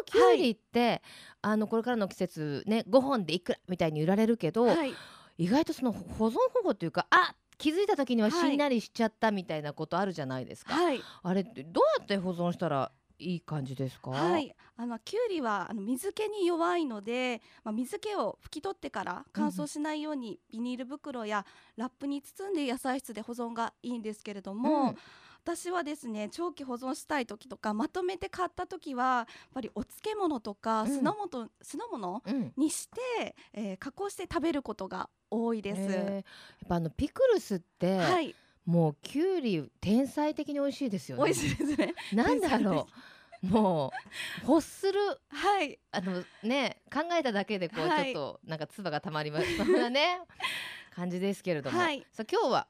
[0.05, 1.01] ときゅうりって、はい、
[1.43, 4.93] あのこれからの季節ね5本でいくらみたいに売られるけど、はい、
[5.39, 11.55] 意外とその保存方法っていうかあ気づいた時にはしんなりしちゃったみたいなことあるじゃないですか、はい、あれどう
[11.99, 12.91] やって保存したら
[13.25, 14.11] いい感じですか？
[14.11, 24.91] はい、あのきゅうりはあの水気に弱いので、まあ、水気を拭き取ってから乾燥しないようにビニール袋やラップに包んで野菜室で保存がいいんですけれども。
[24.91, 24.97] うん
[25.47, 32.23] 私はですね長期保存したい時とかまとめて買った時はやっぱりお漬物とか酢の物、うん、酢の物
[32.57, 35.81] にして、うん、えー、加工して食べることが多いです。
[35.93, 36.23] やっ
[36.67, 38.35] ぱあのピクルスって、はい、
[38.65, 41.25] もうきゅうり天才的に美味しいですよね。
[41.25, 41.95] 美味しいですね。
[42.15, 42.93] なんだろう。
[43.51, 43.93] も
[44.45, 49.57] う欲する、はい、あのね考えただけでこう、はい、ちょっとなんか唾がたまります。
[49.57, 50.21] そんなね
[50.95, 52.67] 感じですけれども、はい、さあ今日は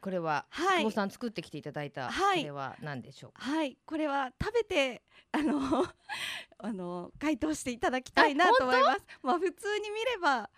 [0.00, 3.76] これは、はい、久保さん作ってきていただいた、はい、これは何でしょうはい。
[3.84, 5.84] これは食べてあの
[6.58, 9.02] あの回答していただきたいなと思います。
[9.22, 10.50] まあ普通に見れば。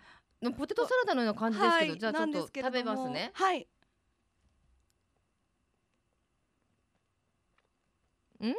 [0.57, 3.31] ポテトサラダのような感じですけど、じゃあちょっと食べますね。
[3.33, 3.67] はい。
[8.41, 8.53] ん？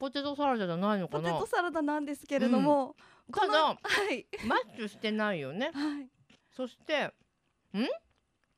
[0.00, 1.30] ポテトサラダじゃないのかな？
[1.30, 2.96] ポテトサラダなんですけれども、
[3.28, 3.76] うん、ただ、は
[4.10, 6.08] い、マッチュしてないよね、はい、
[6.56, 7.12] そしてん？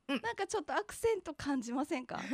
[0.08, 2.20] なんかちょっとアクセント感じませんか？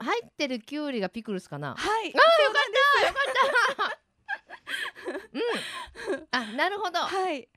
[0.00, 1.76] 入ってるきゅうりがピクルスかな？
[1.76, 2.06] はい。
[2.06, 2.20] あよか
[2.58, 2.64] っ
[2.98, 3.92] たよかっ
[6.10, 6.10] た。
[6.12, 6.28] うん。
[6.32, 6.98] あなるほど。
[6.98, 7.48] はい。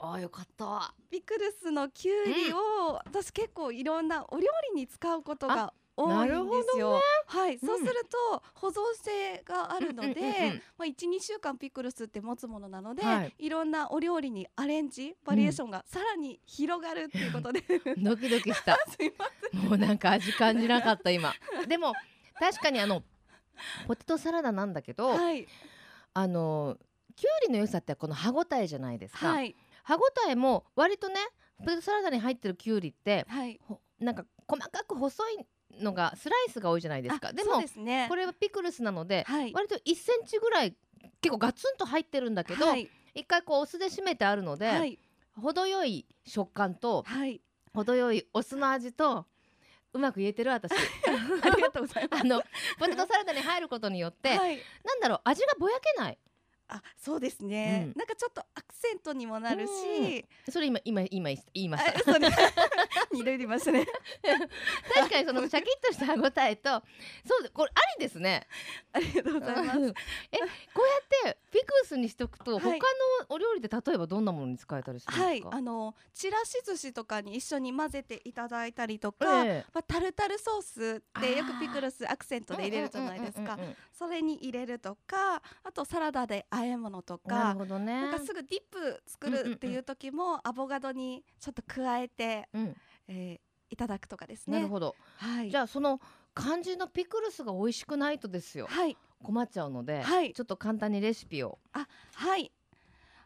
[0.00, 0.92] あよかった。
[1.10, 6.92] ピクルスのきゅうりを、うん、私結構いろんなお料理に使うことが多いんですよ。
[6.96, 7.92] ね、はい、そうする
[8.30, 17.64] と保存性があるので、まあ一二週間ピクルスって持つものなので、はい、いろんなお料理にアレンジバリエーションがさらに広がるっていうことで、
[17.96, 18.76] うん、ドキドキした。
[18.88, 19.60] すいません。
[19.62, 21.32] もうなんか味感じなかった今。
[21.66, 21.94] でも
[22.38, 23.02] 確かにあの
[23.86, 25.48] ポテトサラダなんだけど、はい、
[26.12, 26.76] あの
[27.14, 29.28] きゅうりの良さってこの歯ごたえじゃないですか。
[29.28, 31.16] はい、歯ごたえも割とね
[31.58, 33.58] ポテトサラダに入ってるきゅうりって、はい、
[33.98, 35.46] なんか細かく細い
[35.80, 37.32] のがスライスが多いじゃないですか。
[37.32, 40.74] でもね、これはピクルスなので、はい、割と1センチぐらい
[41.20, 44.98] 結構ガツンと入ってるんだけど、はい、一回こうお酢で締めてあるので、はい、
[45.40, 47.40] 程よい食感と、はい、
[47.74, 49.26] 程よいお酢の味と
[49.92, 50.72] うまく言えてる私。
[51.42, 52.20] ありがとうございます。
[52.22, 52.42] あの
[52.78, 56.18] ポテトサラダに入ることによって、はい、なんだろう味がぼやけない
[56.68, 61.92] あそうですね、うん、なんかちょっとアクセントにもなるし、それ今今今言いました。
[63.12, 63.86] 二度言いましたね。
[64.94, 66.82] 確かにそのシャキッとした歯ごたえと、
[67.24, 68.46] そうこれありですね。
[68.92, 69.78] ありがとうございます。
[69.78, 72.80] えこうやってピクスにしておくと、はい、他の
[73.28, 75.48] お料理で例えばどんなものに使えたりするんですか？
[75.48, 83.58] はい、あのちらし寿司とかに一緒に混ぜていただいたりとか、えー、まあタルタルソースってよくピクルスアクセントで入れるじゃないですか。
[83.92, 88.02] それに入れるとか、あとサラダで和え物とか、なるほどね。
[88.02, 92.76] なんかすぐディップ作るっていう時も、アボカドにちょっと加えて、うん、
[93.08, 93.40] えー、
[93.70, 94.58] いただくとかですね。
[94.58, 94.96] なるほど。
[95.16, 95.50] はい。
[95.50, 96.00] じゃあその
[96.34, 98.66] 肝心のピクルスが美味しくないとですよ。
[98.68, 98.96] はい。
[99.22, 101.58] 困っちゃうので、はい、ちょっと簡単にレシピを。
[101.72, 102.52] あ、はい。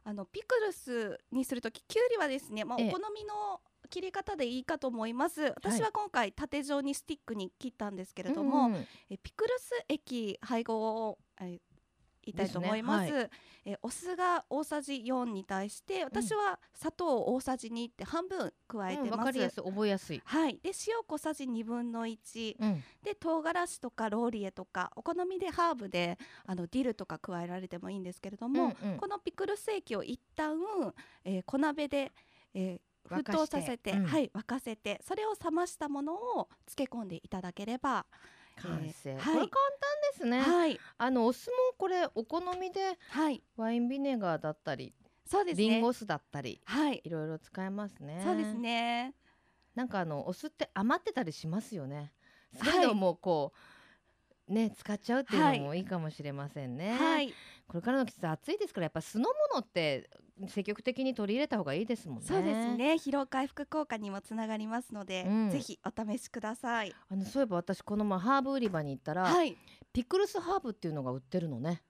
[0.05, 8.71] あのピクルスにするとききゅうりはですね、まあ、お好みの切り方でいいかと思います私は今回縦状にスティックに切ったんですけれども、
[9.11, 11.59] えピクルス液配合を、え
[12.25, 13.09] いたいと思います。
[13.09, 13.31] すねはい、
[13.67, 19.19] えお酢が大さじ4に対して私は砂糖大さじ2って半分加えてます。
[19.19, 20.23] うん、かりやすい覚えやすい。
[20.25, 20.59] はい。
[20.63, 30.59] で塩小さじ2分の1、うん、で唐辛子とかローリエとかお好みでハーブであのディルとか加えられてもいいんですけれども、うんうん、このピクルス液を一旦、
[31.25, 32.13] えー、小鍋で、
[32.55, 38.07] えー、沸騰させて、うん、はい沸かせてそれを冷ましたものを漬け込んでいただければ
[38.63, 39.49] 完成、えー、これ簡単で
[40.17, 44.93] すね、はい、あのお酢もこれお好みで、はい、ワインビネガーだったり
[45.31, 45.69] そうですね。
[45.69, 48.21] リンゴ酢だったり、はい、いろいろ使えますね。
[48.25, 49.15] そうですね。
[49.77, 52.13] なんかあのお酢って余ってたりしますよね。
[52.61, 57.33] そういうのもこう、ね使っちゃうっていうのもいいかもしれませんね、はい、
[57.69, 60.11] これからの季節暑いですからやっぱ酢の物って
[60.49, 62.25] 積極的に取り入れた方がいいですもんね。
[62.27, 62.93] そうですね。
[62.95, 66.95] 疲労回復効果にもつながりますので、うん、ぜひお試しください。
[67.09, 69.57] あのそういえば私この前ハーブ売り場に行ったら、はい、
[69.93, 71.83] ピクルスハーブっていうのが売ってるのね。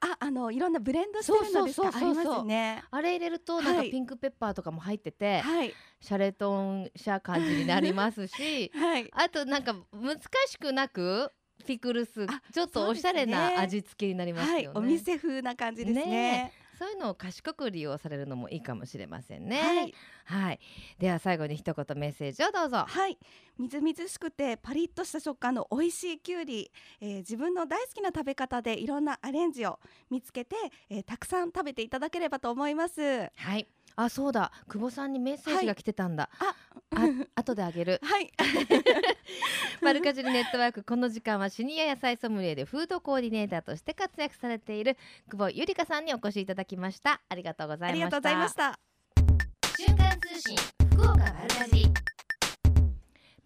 [0.00, 1.90] あ、あのいろんなブレンドしてるのですか？
[1.94, 2.82] ありますね。
[2.90, 11.30] あれ入れるとなんかピンクペッパーとかも入ってて、はい、シャレトンシャ感じになりますし、 はい、あとなんか難しくなく
[11.66, 14.62] ピクルスちょっとおしゃれな味付けになりますよね。
[14.62, 19.60] ねはい、お店風な感じですねねそういうのを賢く利用されるのもいいかもしれませんね。
[19.60, 20.60] はい、はい、
[20.98, 22.86] では最後に一言メッセージをどうぞ。
[22.88, 23.18] はい、
[23.58, 30.56] みずみずしくてパリッとした食感の美味しいきゅうり、えー、自分の大好きな食べ方でいろんなアレンジを見つけて、
[30.88, 33.30] えー、たくさん食べていただければと思います。
[33.36, 33.68] はい。
[33.96, 34.52] あそうだ。
[34.68, 36.28] 久保さんにメッセージが来てたんだ、
[36.90, 38.00] はい、あ後であげる。
[38.04, 38.30] はい。
[39.80, 44.96] マルカジルネットワークこの時間はシニア野菜ソムリエでフードコーディネーターとして活躍されている
[45.30, 47.20] 久保ゆりかさんにお越しいただきました。
[47.28, 47.92] ありがとうございました。
[47.92, 48.78] ありがとうございました。
[49.76, 50.56] 瞬間通信
[50.92, 52.19] 福岡マルカジ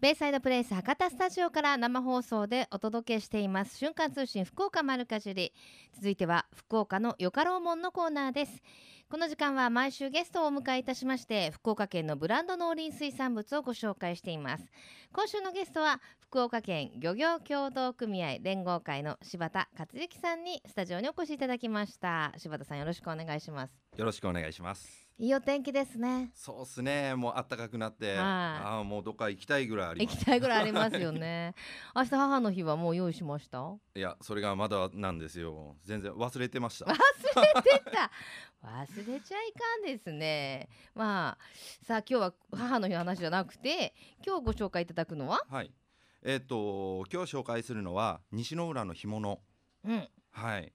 [0.05, 3.75] ベイサイドプレイス博多スタジオから生放送でお届けしています。
[3.75, 5.51] 瞬間通信福岡丸かじり
[5.95, 8.61] 続いては福岡のよかろうもんのコーナーです
[9.09, 14.71] この時間は毎週ゲストをお迎えいたしまして福岡県のブランド農林水産物をご紹介しています。
[15.11, 22.31] 今週のゲストは福岡県漁業協同組合連合会の柴田克之さんにスタジオにお越しいただきました。
[22.37, 23.73] 柴田さんよろしくお願いします。
[23.97, 25.04] よろしくお願いします。
[25.17, 26.29] いいお天気ですね。
[26.35, 27.15] そうですね。
[27.15, 30.17] もう暖かくなって、ああもうどっか行きたいぐらいあります。
[30.17, 31.55] 行きたいぐらいありますよね。
[31.95, 33.77] 明日母の日はもう用意しました？
[33.95, 35.77] いや、それがまだなんですよ。
[35.83, 36.85] 全然忘れてました。
[36.87, 38.11] 忘れてた。
[38.61, 40.67] 忘れちゃいかんですね。
[40.93, 41.45] まあ
[41.85, 45.45] さあ今日は母の日の話じゃなくて、今日ご紹介いただくのは？
[45.49, 45.71] はい。
[46.23, 49.39] えっ、ー、と今日紹介するのは西の浦の干物。
[49.85, 50.09] うん。
[50.31, 50.73] はい。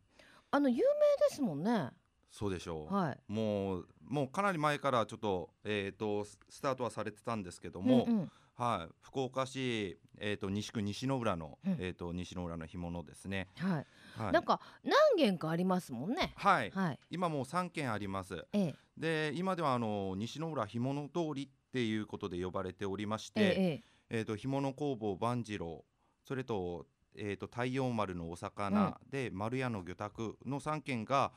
[0.50, 0.82] あの有名
[1.28, 1.90] ですもんね。
[2.30, 13.86] そうでしょう、はい、もうもうかなり前からちょっと,、えーと、スタートはされてたんですけども、うんうん、はい、福岡市、えーと、西区西の浦の、うん、えーと、西の浦の干物ですね、はい。
[14.22, 16.32] はい、なんか何軒かありますもんね。
[16.36, 23.44] はい、はい、今もう3軒あります、ええ、で今ではあの西の浦干物通りっていうことで呼ばれておりまして、え
[24.10, 25.84] ええー、と干物工房万次郎
[26.24, 31.32] それと,、えーと、太陽丸のお魚で、丸屋の魚拓の3軒が、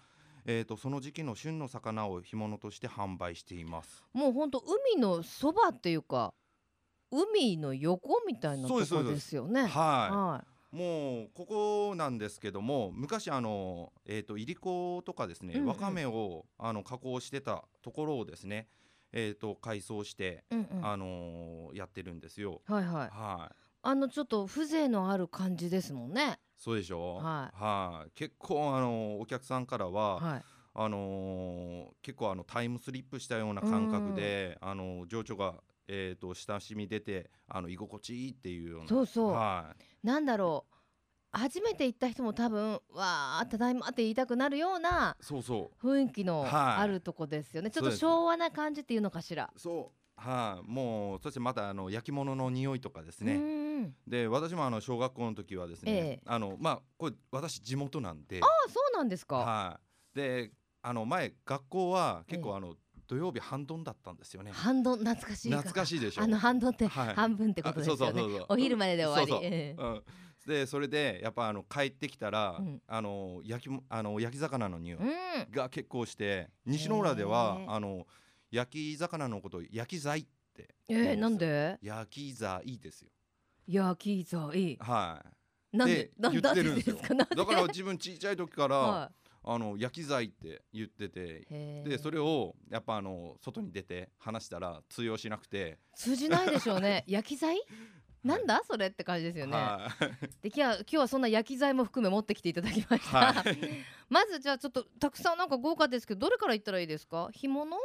[0.46, 6.34] えーと、その時期の旬の魚を干物として販売していますもう本当海のそばっていうか
[7.12, 18.68] 海の横みたいなとこですよねはい、はいもうここなんですけども昔あの、えーと、いりことかですね、うんうん、わかめをあの加工してたところをですね、
[19.12, 22.62] えーと、改装して、うんうん、あのー、やってるんですよ。
[22.66, 23.10] はいはい。
[23.16, 23.56] はい。
[23.84, 26.40] あのちょっと風情のある感じですもんね。
[26.64, 27.20] そうでしょ？
[27.22, 27.26] う。
[27.26, 27.64] はい。
[27.64, 28.12] はい。
[28.16, 30.44] 結構あのお客さんからは、はい、
[30.76, 38.88] あのー、結構あのタイムスリップしたような感覚で、うん、あの情緒がえーと、親しみ出てあの居心地いいっていうような。
[38.88, 40.74] そうそう、はい、なんだろう。
[41.38, 49.52] 初めて行った人も多分わあただいまって言いたくなるような雰囲気のあるとこですよね、はい、ちょっと昭和な感じっていうのかしら。
[49.58, 53.92] そうはい、もうそしてまたあの焼き物の匂いとかですね。
[54.08, 58.40] で私もあの小学校の時はですね、ええ、あのまあこれ私地元なんで。
[58.42, 59.36] ああそうなんですか。
[59.36, 59.80] は
[60.16, 60.18] い。
[60.18, 64.52] であの前学校は結構あの、え土曜日半ドンだったんですよね。
[64.54, 65.52] 半ドン懐かしい。
[65.52, 66.24] 懐かしいでしょ。
[66.24, 68.46] あの半ドンって半分ってことですよね。
[68.48, 69.76] お昼までで終わり。
[69.76, 69.94] そうそう。
[69.94, 70.04] うん。
[70.48, 75.00] でそれでやっぱあの帰ってきたら、うん、あの焼きあの焼き魚の匂い
[75.56, 78.06] が結構して、うん、西の浦ではあの
[78.54, 80.76] 焼き魚のこと焼き材って。
[80.88, 81.80] えー、なんで？
[81.82, 83.10] 焼き材ですよ。
[83.68, 85.24] 焼き材は
[85.74, 85.78] い。
[85.78, 86.98] なんで言ってるんですよ。
[87.18, 91.48] だから自分ちっちゃい時から、はい、あの焼き材って言ってて
[91.84, 95.80] でそれをやっぱあの外に出て話したら通用しなくて。
[95.96, 97.04] 通じないでしょうね。
[97.10, 97.60] 焼き材
[98.24, 98.62] なんだ？
[98.70, 99.54] それって感じですよね。
[99.54, 103.34] はい、で今日は今日はそんな焼き材も含め持ってきていただきました。
[103.34, 103.58] はい、
[104.10, 107.30] まずじゃあちょっとたくさんなんか豪華ですけどどれからいったらいいですか？
[107.34, 107.76] 干物？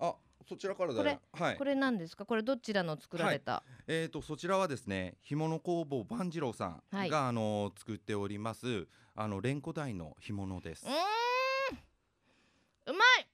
[0.00, 0.14] あ
[0.46, 2.26] そちらからこれ、はい、これ何ですか？
[2.26, 3.52] これどちらの作られた？
[3.52, 10.84] はい、えっ、ー、とそちらはですね、干物工房万次郎さんが、はい、あの作っておりますあの連呼台の干物です。
[12.86, 13.26] うまい。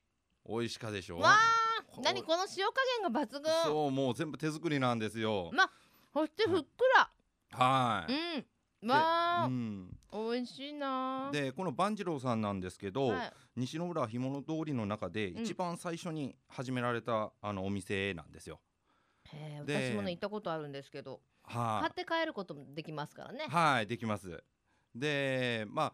[0.49, 1.17] 美味しかでしょ？
[1.17, 1.21] う。
[1.21, 1.37] わあ、
[2.03, 3.53] 何この塩加減が抜群。
[3.65, 5.51] そうもう全部手作りなんですよ。
[5.53, 5.69] ま
[6.15, 7.11] そしてふっくら。
[7.59, 8.13] はい。
[8.83, 8.89] うん。
[8.89, 11.31] わあ、うん、美味しいな。
[11.33, 18.61] でこの万次郎さんなんですけど、はい、西の浦干物通りの中で一番最初に始められた、うん、あのお店なんですよ。
[19.33, 23.47] へ私もね行ったことあるんですけど、はい、買って帰ることもできますからね。
[23.49, 24.43] はいできます。
[24.95, 25.93] でまあ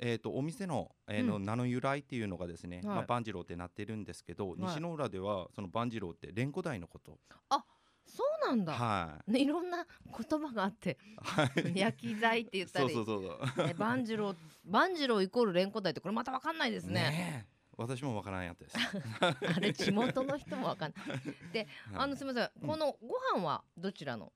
[0.00, 7.18] えーと、お店の,、えーの、うん、名の由来っていうのがですね、はい、まあ、万次郎ってなってるんですけど、はい、西の浦ではその万次郎って連呼台のこと。
[7.48, 7.64] あ
[8.08, 8.72] そうなんだ。
[8.72, 9.32] はい。
[9.32, 13.74] ね、いろんな言葉があって、はい、焼き材って言ったり、そうそうそうそう。
[13.76, 14.34] 万次郎、
[14.66, 16.94] 万次郎イコール連呼台ってこれまたわかんないですね。
[16.94, 18.76] ね私もわからんやつです。
[19.56, 21.20] あれ地元の人もわかんない。
[21.52, 24.32] で、あのすみません、このご飯はどちらの？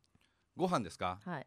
[0.57, 1.19] ご飯ですか？
[1.25, 1.47] はい。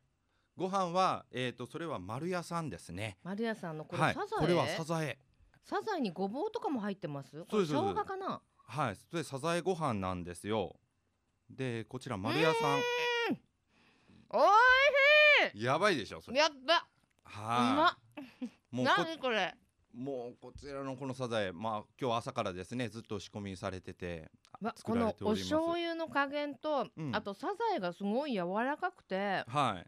[0.57, 3.17] ご飯はえっ、ー、とそれは丸屋さんですね。
[3.23, 4.39] 丸屋さんのこれ、はい、サザエ？
[4.41, 5.19] これはサザエ。
[5.63, 7.45] サザエにごぼうとかも入ってます？
[7.49, 7.71] そうです。
[7.73, 8.41] 生姜かな？
[8.67, 10.75] はい、それサザエご飯なんですよ。
[11.49, 12.79] でこちら丸屋さん。
[14.29, 15.63] おいしい。
[15.63, 16.37] やばいでしょそれ。
[16.37, 16.87] やった。
[17.23, 17.97] は
[18.41, 19.53] い、もう何これ。
[19.93, 21.51] もうこちらのこのサザエ。
[21.51, 24.29] まあ今日朝からですねずっと仕込みされてて
[24.83, 29.43] このお醤油の加減と、うん、あとサザエがすごい柔らかくて。
[29.47, 29.87] はい。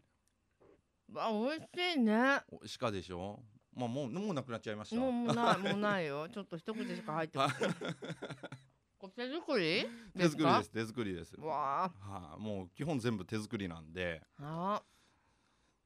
[1.16, 2.40] あ美味しいね。
[2.50, 3.40] 美味しかでしょ。
[3.74, 4.96] まあもうもうなくなっちゃいました。
[4.96, 6.28] もうもうないもうないよ。
[6.32, 7.48] ちょっと一口しか入ってない
[9.06, 14.82] 手作り手作りです手作りですわあ、はあ、もう基本全部手作りなんであ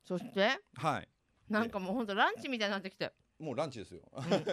[0.04, 1.08] そしてはい
[1.48, 4.44] なんかもう本当ランチみたいになってきてもうランチですよ、うん、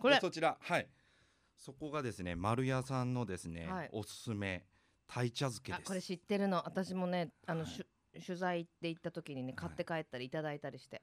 [0.00, 0.88] これそちらはい
[1.56, 4.64] そこがですね丸屋さんのですね、はい、おすすめ
[5.06, 11.02] 鯛茶漬けですこれ知ってるの私もねあの、はい、取材で行った時にね買って帰ったりいただいたりして、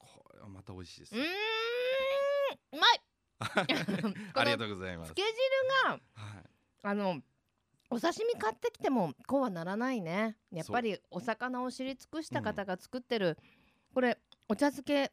[0.00, 1.24] はい、これはまた美味しいですうんう
[2.72, 3.00] まい
[4.34, 5.12] ありがとうございます。
[5.12, 5.32] つけ汁
[5.84, 6.42] が、はい、
[6.82, 7.20] あの
[7.90, 10.36] お刺身買ってきてもこうはならないね。
[10.50, 13.36] やっぱりお魚を知り尽くした方が作ってる、うん、
[13.94, 15.12] これお茶漬け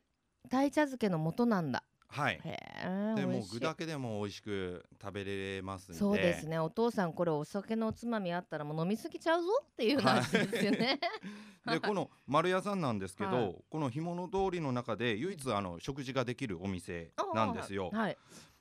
[0.49, 1.83] 鯛茶漬けの元なんだ。
[2.11, 2.41] はい。
[3.15, 6.59] でも具だけでも美味しく食べれますそうですね。
[6.59, 10.99] お父さんこれお酒のおつまみあったらもう飲みすぎちゃうぞっていう話ですよね。
[11.65, 17.89] でこの丸屋さんなんですけど、はい、この干物通りの中で唯一あの食事ができるお店なんですよ。
[17.93, 18.17] はい。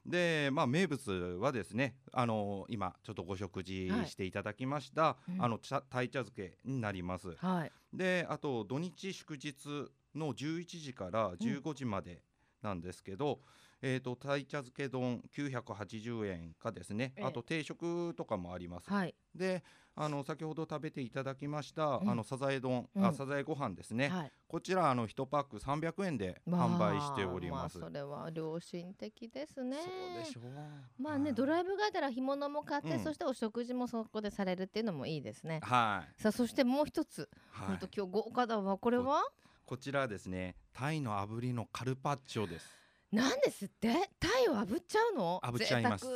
[0.07, 7.35] でまあ名物はですねあの今ちょっとご食事していただきました、はい、あの茶鯛茶漬けになります。
[7.37, 12.23] はい、であと土日祝日の11時から15時まで
[12.63, 13.41] なんですけど、
[13.83, 18.91] えーと、と鯛茶漬け丼980円かですね、あと定食とかもあります。
[18.91, 19.63] はい、で
[19.97, 29.77] あの先ほど食べていただきました、うん、あのサザエ丼、うん、あサザエご飯ですね、はい、こちらあの一パック300円で販売しております、まあ、それは良心的ですね。
[29.77, 31.03] そうでしょう。
[31.03, 35.61] まあねドライブがてら干物も買って、うん、そしてお食事もそこでされるっていうのもいいですね。
[35.63, 36.23] はい。
[36.23, 37.29] さあそしてもう一つ。
[37.53, 38.79] 本当、はい、今日豪華だわ。
[38.79, 39.23] これは？
[39.71, 42.67] こちらですねタイの炙りのカルパッチョです
[43.13, 44.11] なんですって？
[44.19, 45.41] タイを炙っちゃうの？
[45.45, 46.07] 炙っちゃいます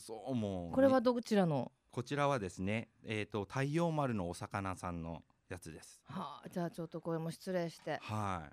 [0.00, 1.70] そうもうこれはどちらの？
[1.92, 6.00] こちらはですね、えっ、ー、と太陽丸のお魚さんのやつです。
[6.06, 8.00] はあ、じゃあちょっとこれも失礼して。
[8.02, 8.48] は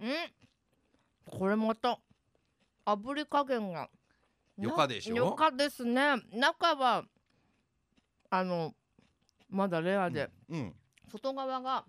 [0.00, 0.04] い。
[0.04, 1.38] うん？
[1.38, 1.98] これまた
[2.86, 3.90] 炙り加減が。
[4.56, 5.16] よかでしょ？
[5.16, 6.16] よかですね。
[6.32, 7.04] 中は
[8.30, 8.72] あの
[9.50, 10.74] まだレアで、うん、うん、
[11.10, 11.84] 外側が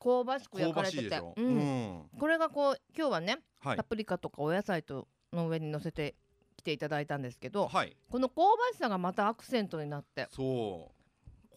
[0.00, 6.14] 香ばしく焼かれてて、うん、うん、これがこう今日はね、はい、パプリカとかお野菜との上に乗せて
[6.56, 10.28] 来ていただいたんですけど、はい、この香ばしさがまたアクセントになって。
[10.30, 10.98] そう。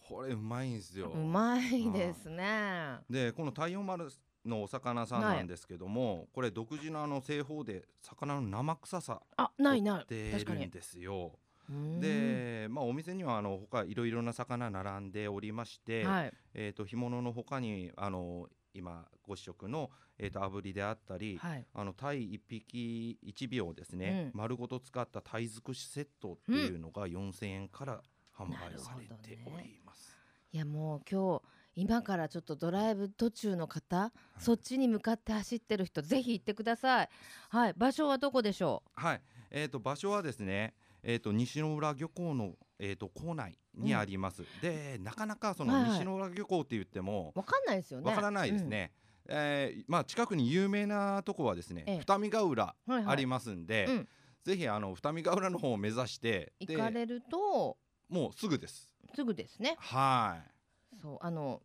[0.08, 1.08] これうまいんですよ。
[1.08, 2.98] うまいですね。
[3.08, 4.08] でこの太陽丸
[4.44, 10.06] のお魚さんなんですけども、はい、これ独自のあの製法で魚の生臭さあないない。
[10.06, 11.32] てるんですよ
[11.68, 28.02] で、まあ、お店にはあの他いろいろな魚並んでおりまして、はい、えーと、干物の他にあの今ご試食の、えーと、炙りであったり、はい、あの鯛一匹1秒ですね、うん、丸ごと使った鯛尽くしセットっていうのが4000円から
[28.36, 30.08] 販売されております。
[30.08, 30.14] ね、
[30.52, 31.42] いやもう今日
[31.74, 37.08] 今からちょっとドライブ途中の方、はい、そっちに向かって走ってる人ぜひ行ってください。
[37.48, 39.00] はい、場所はどこでしょう？
[39.00, 48.10] はい、えっ、ー、と場所はですね、えっ、ー、と西の浦漁港のえーと、構内にあります、うん、でなかなかその西の浦漁港って言っても、わかんないですよね。
[48.10, 48.90] わからないですね、
[49.28, 54.08] うん、えー、まあ、近くに有名なとこはですね、ええ、二見ヶ浦ありますんで、はいはいうん、
[54.42, 57.76] ぜひあの二見ヶ浦の方を目指して行かれると
[58.08, 58.92] もうすぐです。
[59.14, 59.76] すぐですね。
[59.78, 60.98] はい。
[61.00, 61.62] そうあの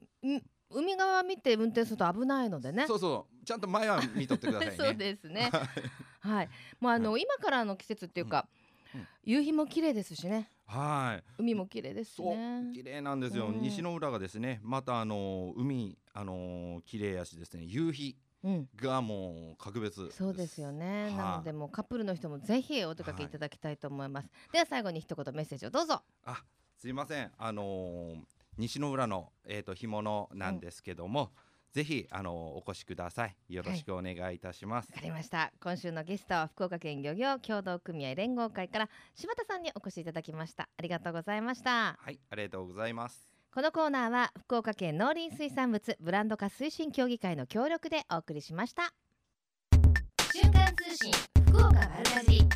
[0.69, 2.85] 海側見て運転すると危ないのでね。
[2.87, 4.75] そうそうちゃんと前は見とってくださいね。
[4.77, 5.49] そうですね。
[6.21, 6.49] はい。
[6.79, 8.47] もうあの、はい、今からの季節っていうか、
[9.23, 10.49] 夕日も綺麗ですしね。
[10.65, 11.23] はい。
[11.37, 12.71] 海も綺麗ですね。
[12.73, 17.63] 綺麗なんですよ、うん、西の浦がですねまたあの海あの綺麗やしですね。
[17.63, 18.17] 夕日
[18.75, 26.01] がもう格別そうですよね、はあ、なのでもうカップルの人もぜひお出かけいただきたいと思います、はい、では最後に一言メッセージをどうぞ。
[26.25, 26.43] あ
[26.77, 27.31] すいません。
[27.39, 28.17] あのー、
[28.57, 33.35] 西の浦のえっ、ー、と干物なんですけども、うんぜひあのお越しください。
[33.49, 34.91] よろしくお願いいたします。
[34.91, 35.51] わ、はい、かりました。
[35.61, 40.69] 今週のゲストは福岡県漁業協同組合連合会から柴田さんにお越しいただきました。
[40.77, 41.97] ありがとうございました。
[41.99, 43.29] はいありがとうございます。
[43.53, 48.93] このコーナーは福岡県農林水産物ブランド化推進協議会の協力でお送りしました。
[50.33, 51.11] 瞬間通信
[51.47, 52.49] 福岡丸かじり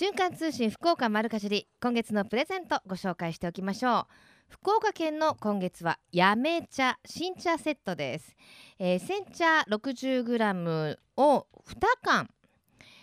[0.00, 4.06] 瞬間通信福岡丸かじり今月のプレゼントご紹介しておきましょ
[4.48, 4.54] う。
[4.54, 8.34] 福岡県の今月はやめ茶新茶セットです、
[8.78, 12.30] えー、煎茶 60g を2缶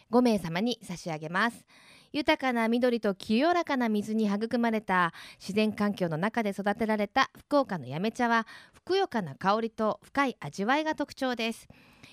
[0.10, 1.68] 5名様に差し上げます。
[2.14, 11.68] 豊かな緑と清らかな水に育まれた自然環境の中で育てられた福岡のやめ茶はふくよかな香りと深い味わいが特徴です。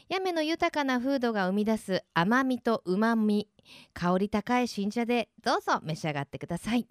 [0.09, 3.49] やめの豊かな風土が生み出す甘みと旨み
[3.93, 6.87] 香り高い新茶でどうぞ召し上がってください。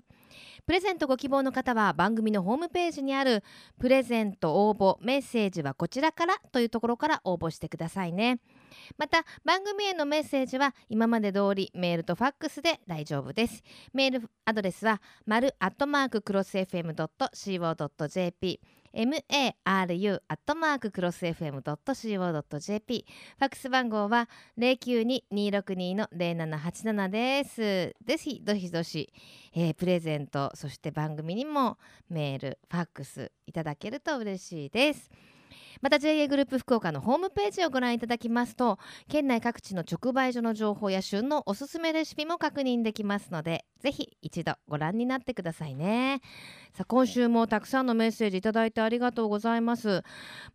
[0.65, 3.43] プレゼントご希望の方は番組のホームページにある
[3.79, 8.39] プレゼント応募メッセージはこちらからというところから応募してくださいね。
[8.97, 13.61] また番組へのメッセージは今まで通りメールとファックスで大丈夫です。
[13.93, 18.59] メールアドレスは丸アットマーククロス FM.co.jp
[18.93, 23.05] maru アットマーククロス FM.co.jp
[23.39, 24.29] ファックス番号は
[24.59, 27.95] 092-262の0787です。
[28.05, 29.11] ぜひどしどし、
[29.55, 31.79] えー、プレゼントそして番組にも
[32.09, 35.09] メールファックスいただけると嬉しいです。
[35.81, 46.21] また JA グループ福岡のホームページをご覧いただきますと県内各地の直売所の情報や旬のおすすめレシピも確認できますのでぜひ一度ご覧になってくださいね。
[46.73, 50.03] さあ今週もたくさんのメッセージいただいてありがとうございます。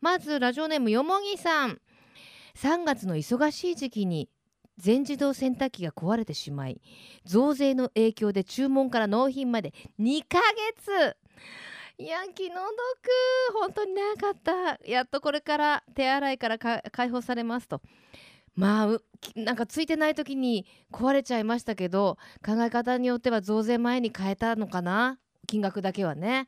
[0.00, 1.80] まずラジオネームよもぎさん。
[2.56, 4.28] 3月の忙しい時期に
[4.78, 6.80] 全自動洗濯機が壊れてしまい
[7.24, 10.40] 増税の影響で注文から納品まで2ヶ
[10.76, 11.16] 月。
[12.00, 12.64] いや気の毒。
[13.60, 14.78] 本当に長かった。
[14.88, 17.82] やっとこれから手洗いから解放されますと。
[18.54, 18.98] まあ
[19.34, 25.18] なんかついてない時に壊れちゃいましたけど考え方によっては増税前に変えたのかな？
[25.48, 26.46] 金額だけはね。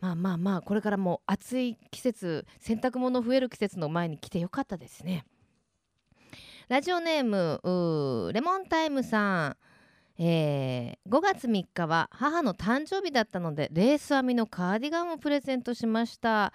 [0.00, 5.24] まあまあまあこれからも暑い季節洗濯物増える季節の前に来てよかったですね。
[6.68, 9.56] ラジオネームレモンタイムさん。
[10.16, 16.52] えー、5月3日は母の誕生日だったのでレース編みのカーディガンをプレゼントしました。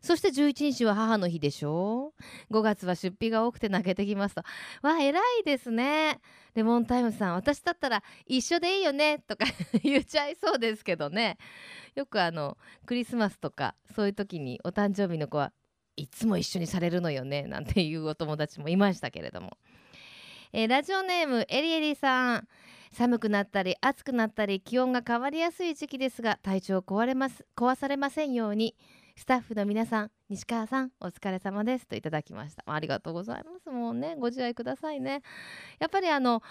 [0.00, 2.12] そして11日は母の日でしょ
[2.50, 4.42] 5月は出費が多くて泣けてきますと。
[4.82, 6.20] わ偉いですね。
[6.54, 9.46] レモンタイムさん私だったら一緒でいいよねとか
[9.82, 11.38] 言っちゃいそうですけどね。
[11.94, 15.52] よくあのクリスマスとかそういう時にお誕生日の子は
[15.96, 19.56] いつも一緒にされるのよねなんていうお友達もいましたけれども、
[20.52, 22.48] えー、ラジオネームエリエリさん。
[22.90, 28.74] 寒くなったり暑くなったり気温が変わりやすい時期ですが体調壊れます壊されませんように。
[29.14, 32.62] スタッフの皆さん西川さんお疲れ様ですといただきました。
[32.66, 33.68] ありがとうございます。
[33.68, 35.22] もうねご自愛くださいね。
[35.80, 36.42] やっぱりあの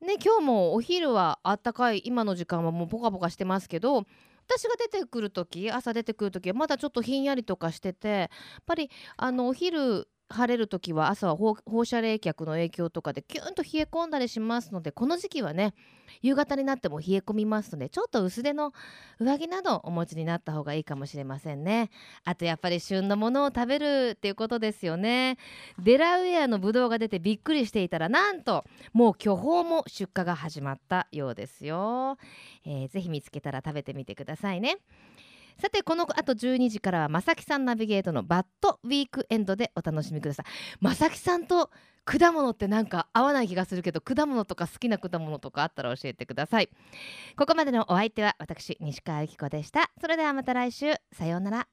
[0.00, 4.04] ね今日もお昼はあったかい今の時間はもうポカポカしてますけど
[4.48, 8.28] 私が出てくる時朝出てくる時はまだちょっとひんやりとかしててやっ
[8.64, 15.74] ぱりあのお昼晴れる時は朝は放射冷却の影響とかでキュンと冷え込んだりしますのでこの時期はね
[16.22, 18.72] 夕方になっても冷え込みますのでちょっと薄手の
[19.20, 21.90] 上着などお持ちになった方がいいかもしれませんね。
[22.24, 25.36] あとやっぱり旬のものを食べるっていうことですよね。
[25.78, 32.18] デラウェアのブドウが出てびっくりしていたらなんともう巨峰も出荷が始まったようですよ、
[32.64, 34.78] えー、ぜひ見つけたら食べてみてくださいね。
[35.58, 40.46] さてこのあと12時からはまさきさんナビゲートのバッドウィークエンドでお楽しみください。
[40.80, 41.70] まさきさんと
[42.04, 46.68] 果物ってなんか合わない気がするけど果物とか好きな果物とかあったら教えてください。
[47.36, 49.90] ここまでのお相手は私西川由紀子でした。
[50.00, 50.92] それではまた来週。
[51.12, 51.68] さようなら。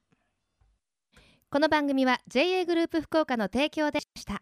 [1.49, 4.41] この番組は JA グループ福岡の提供でした。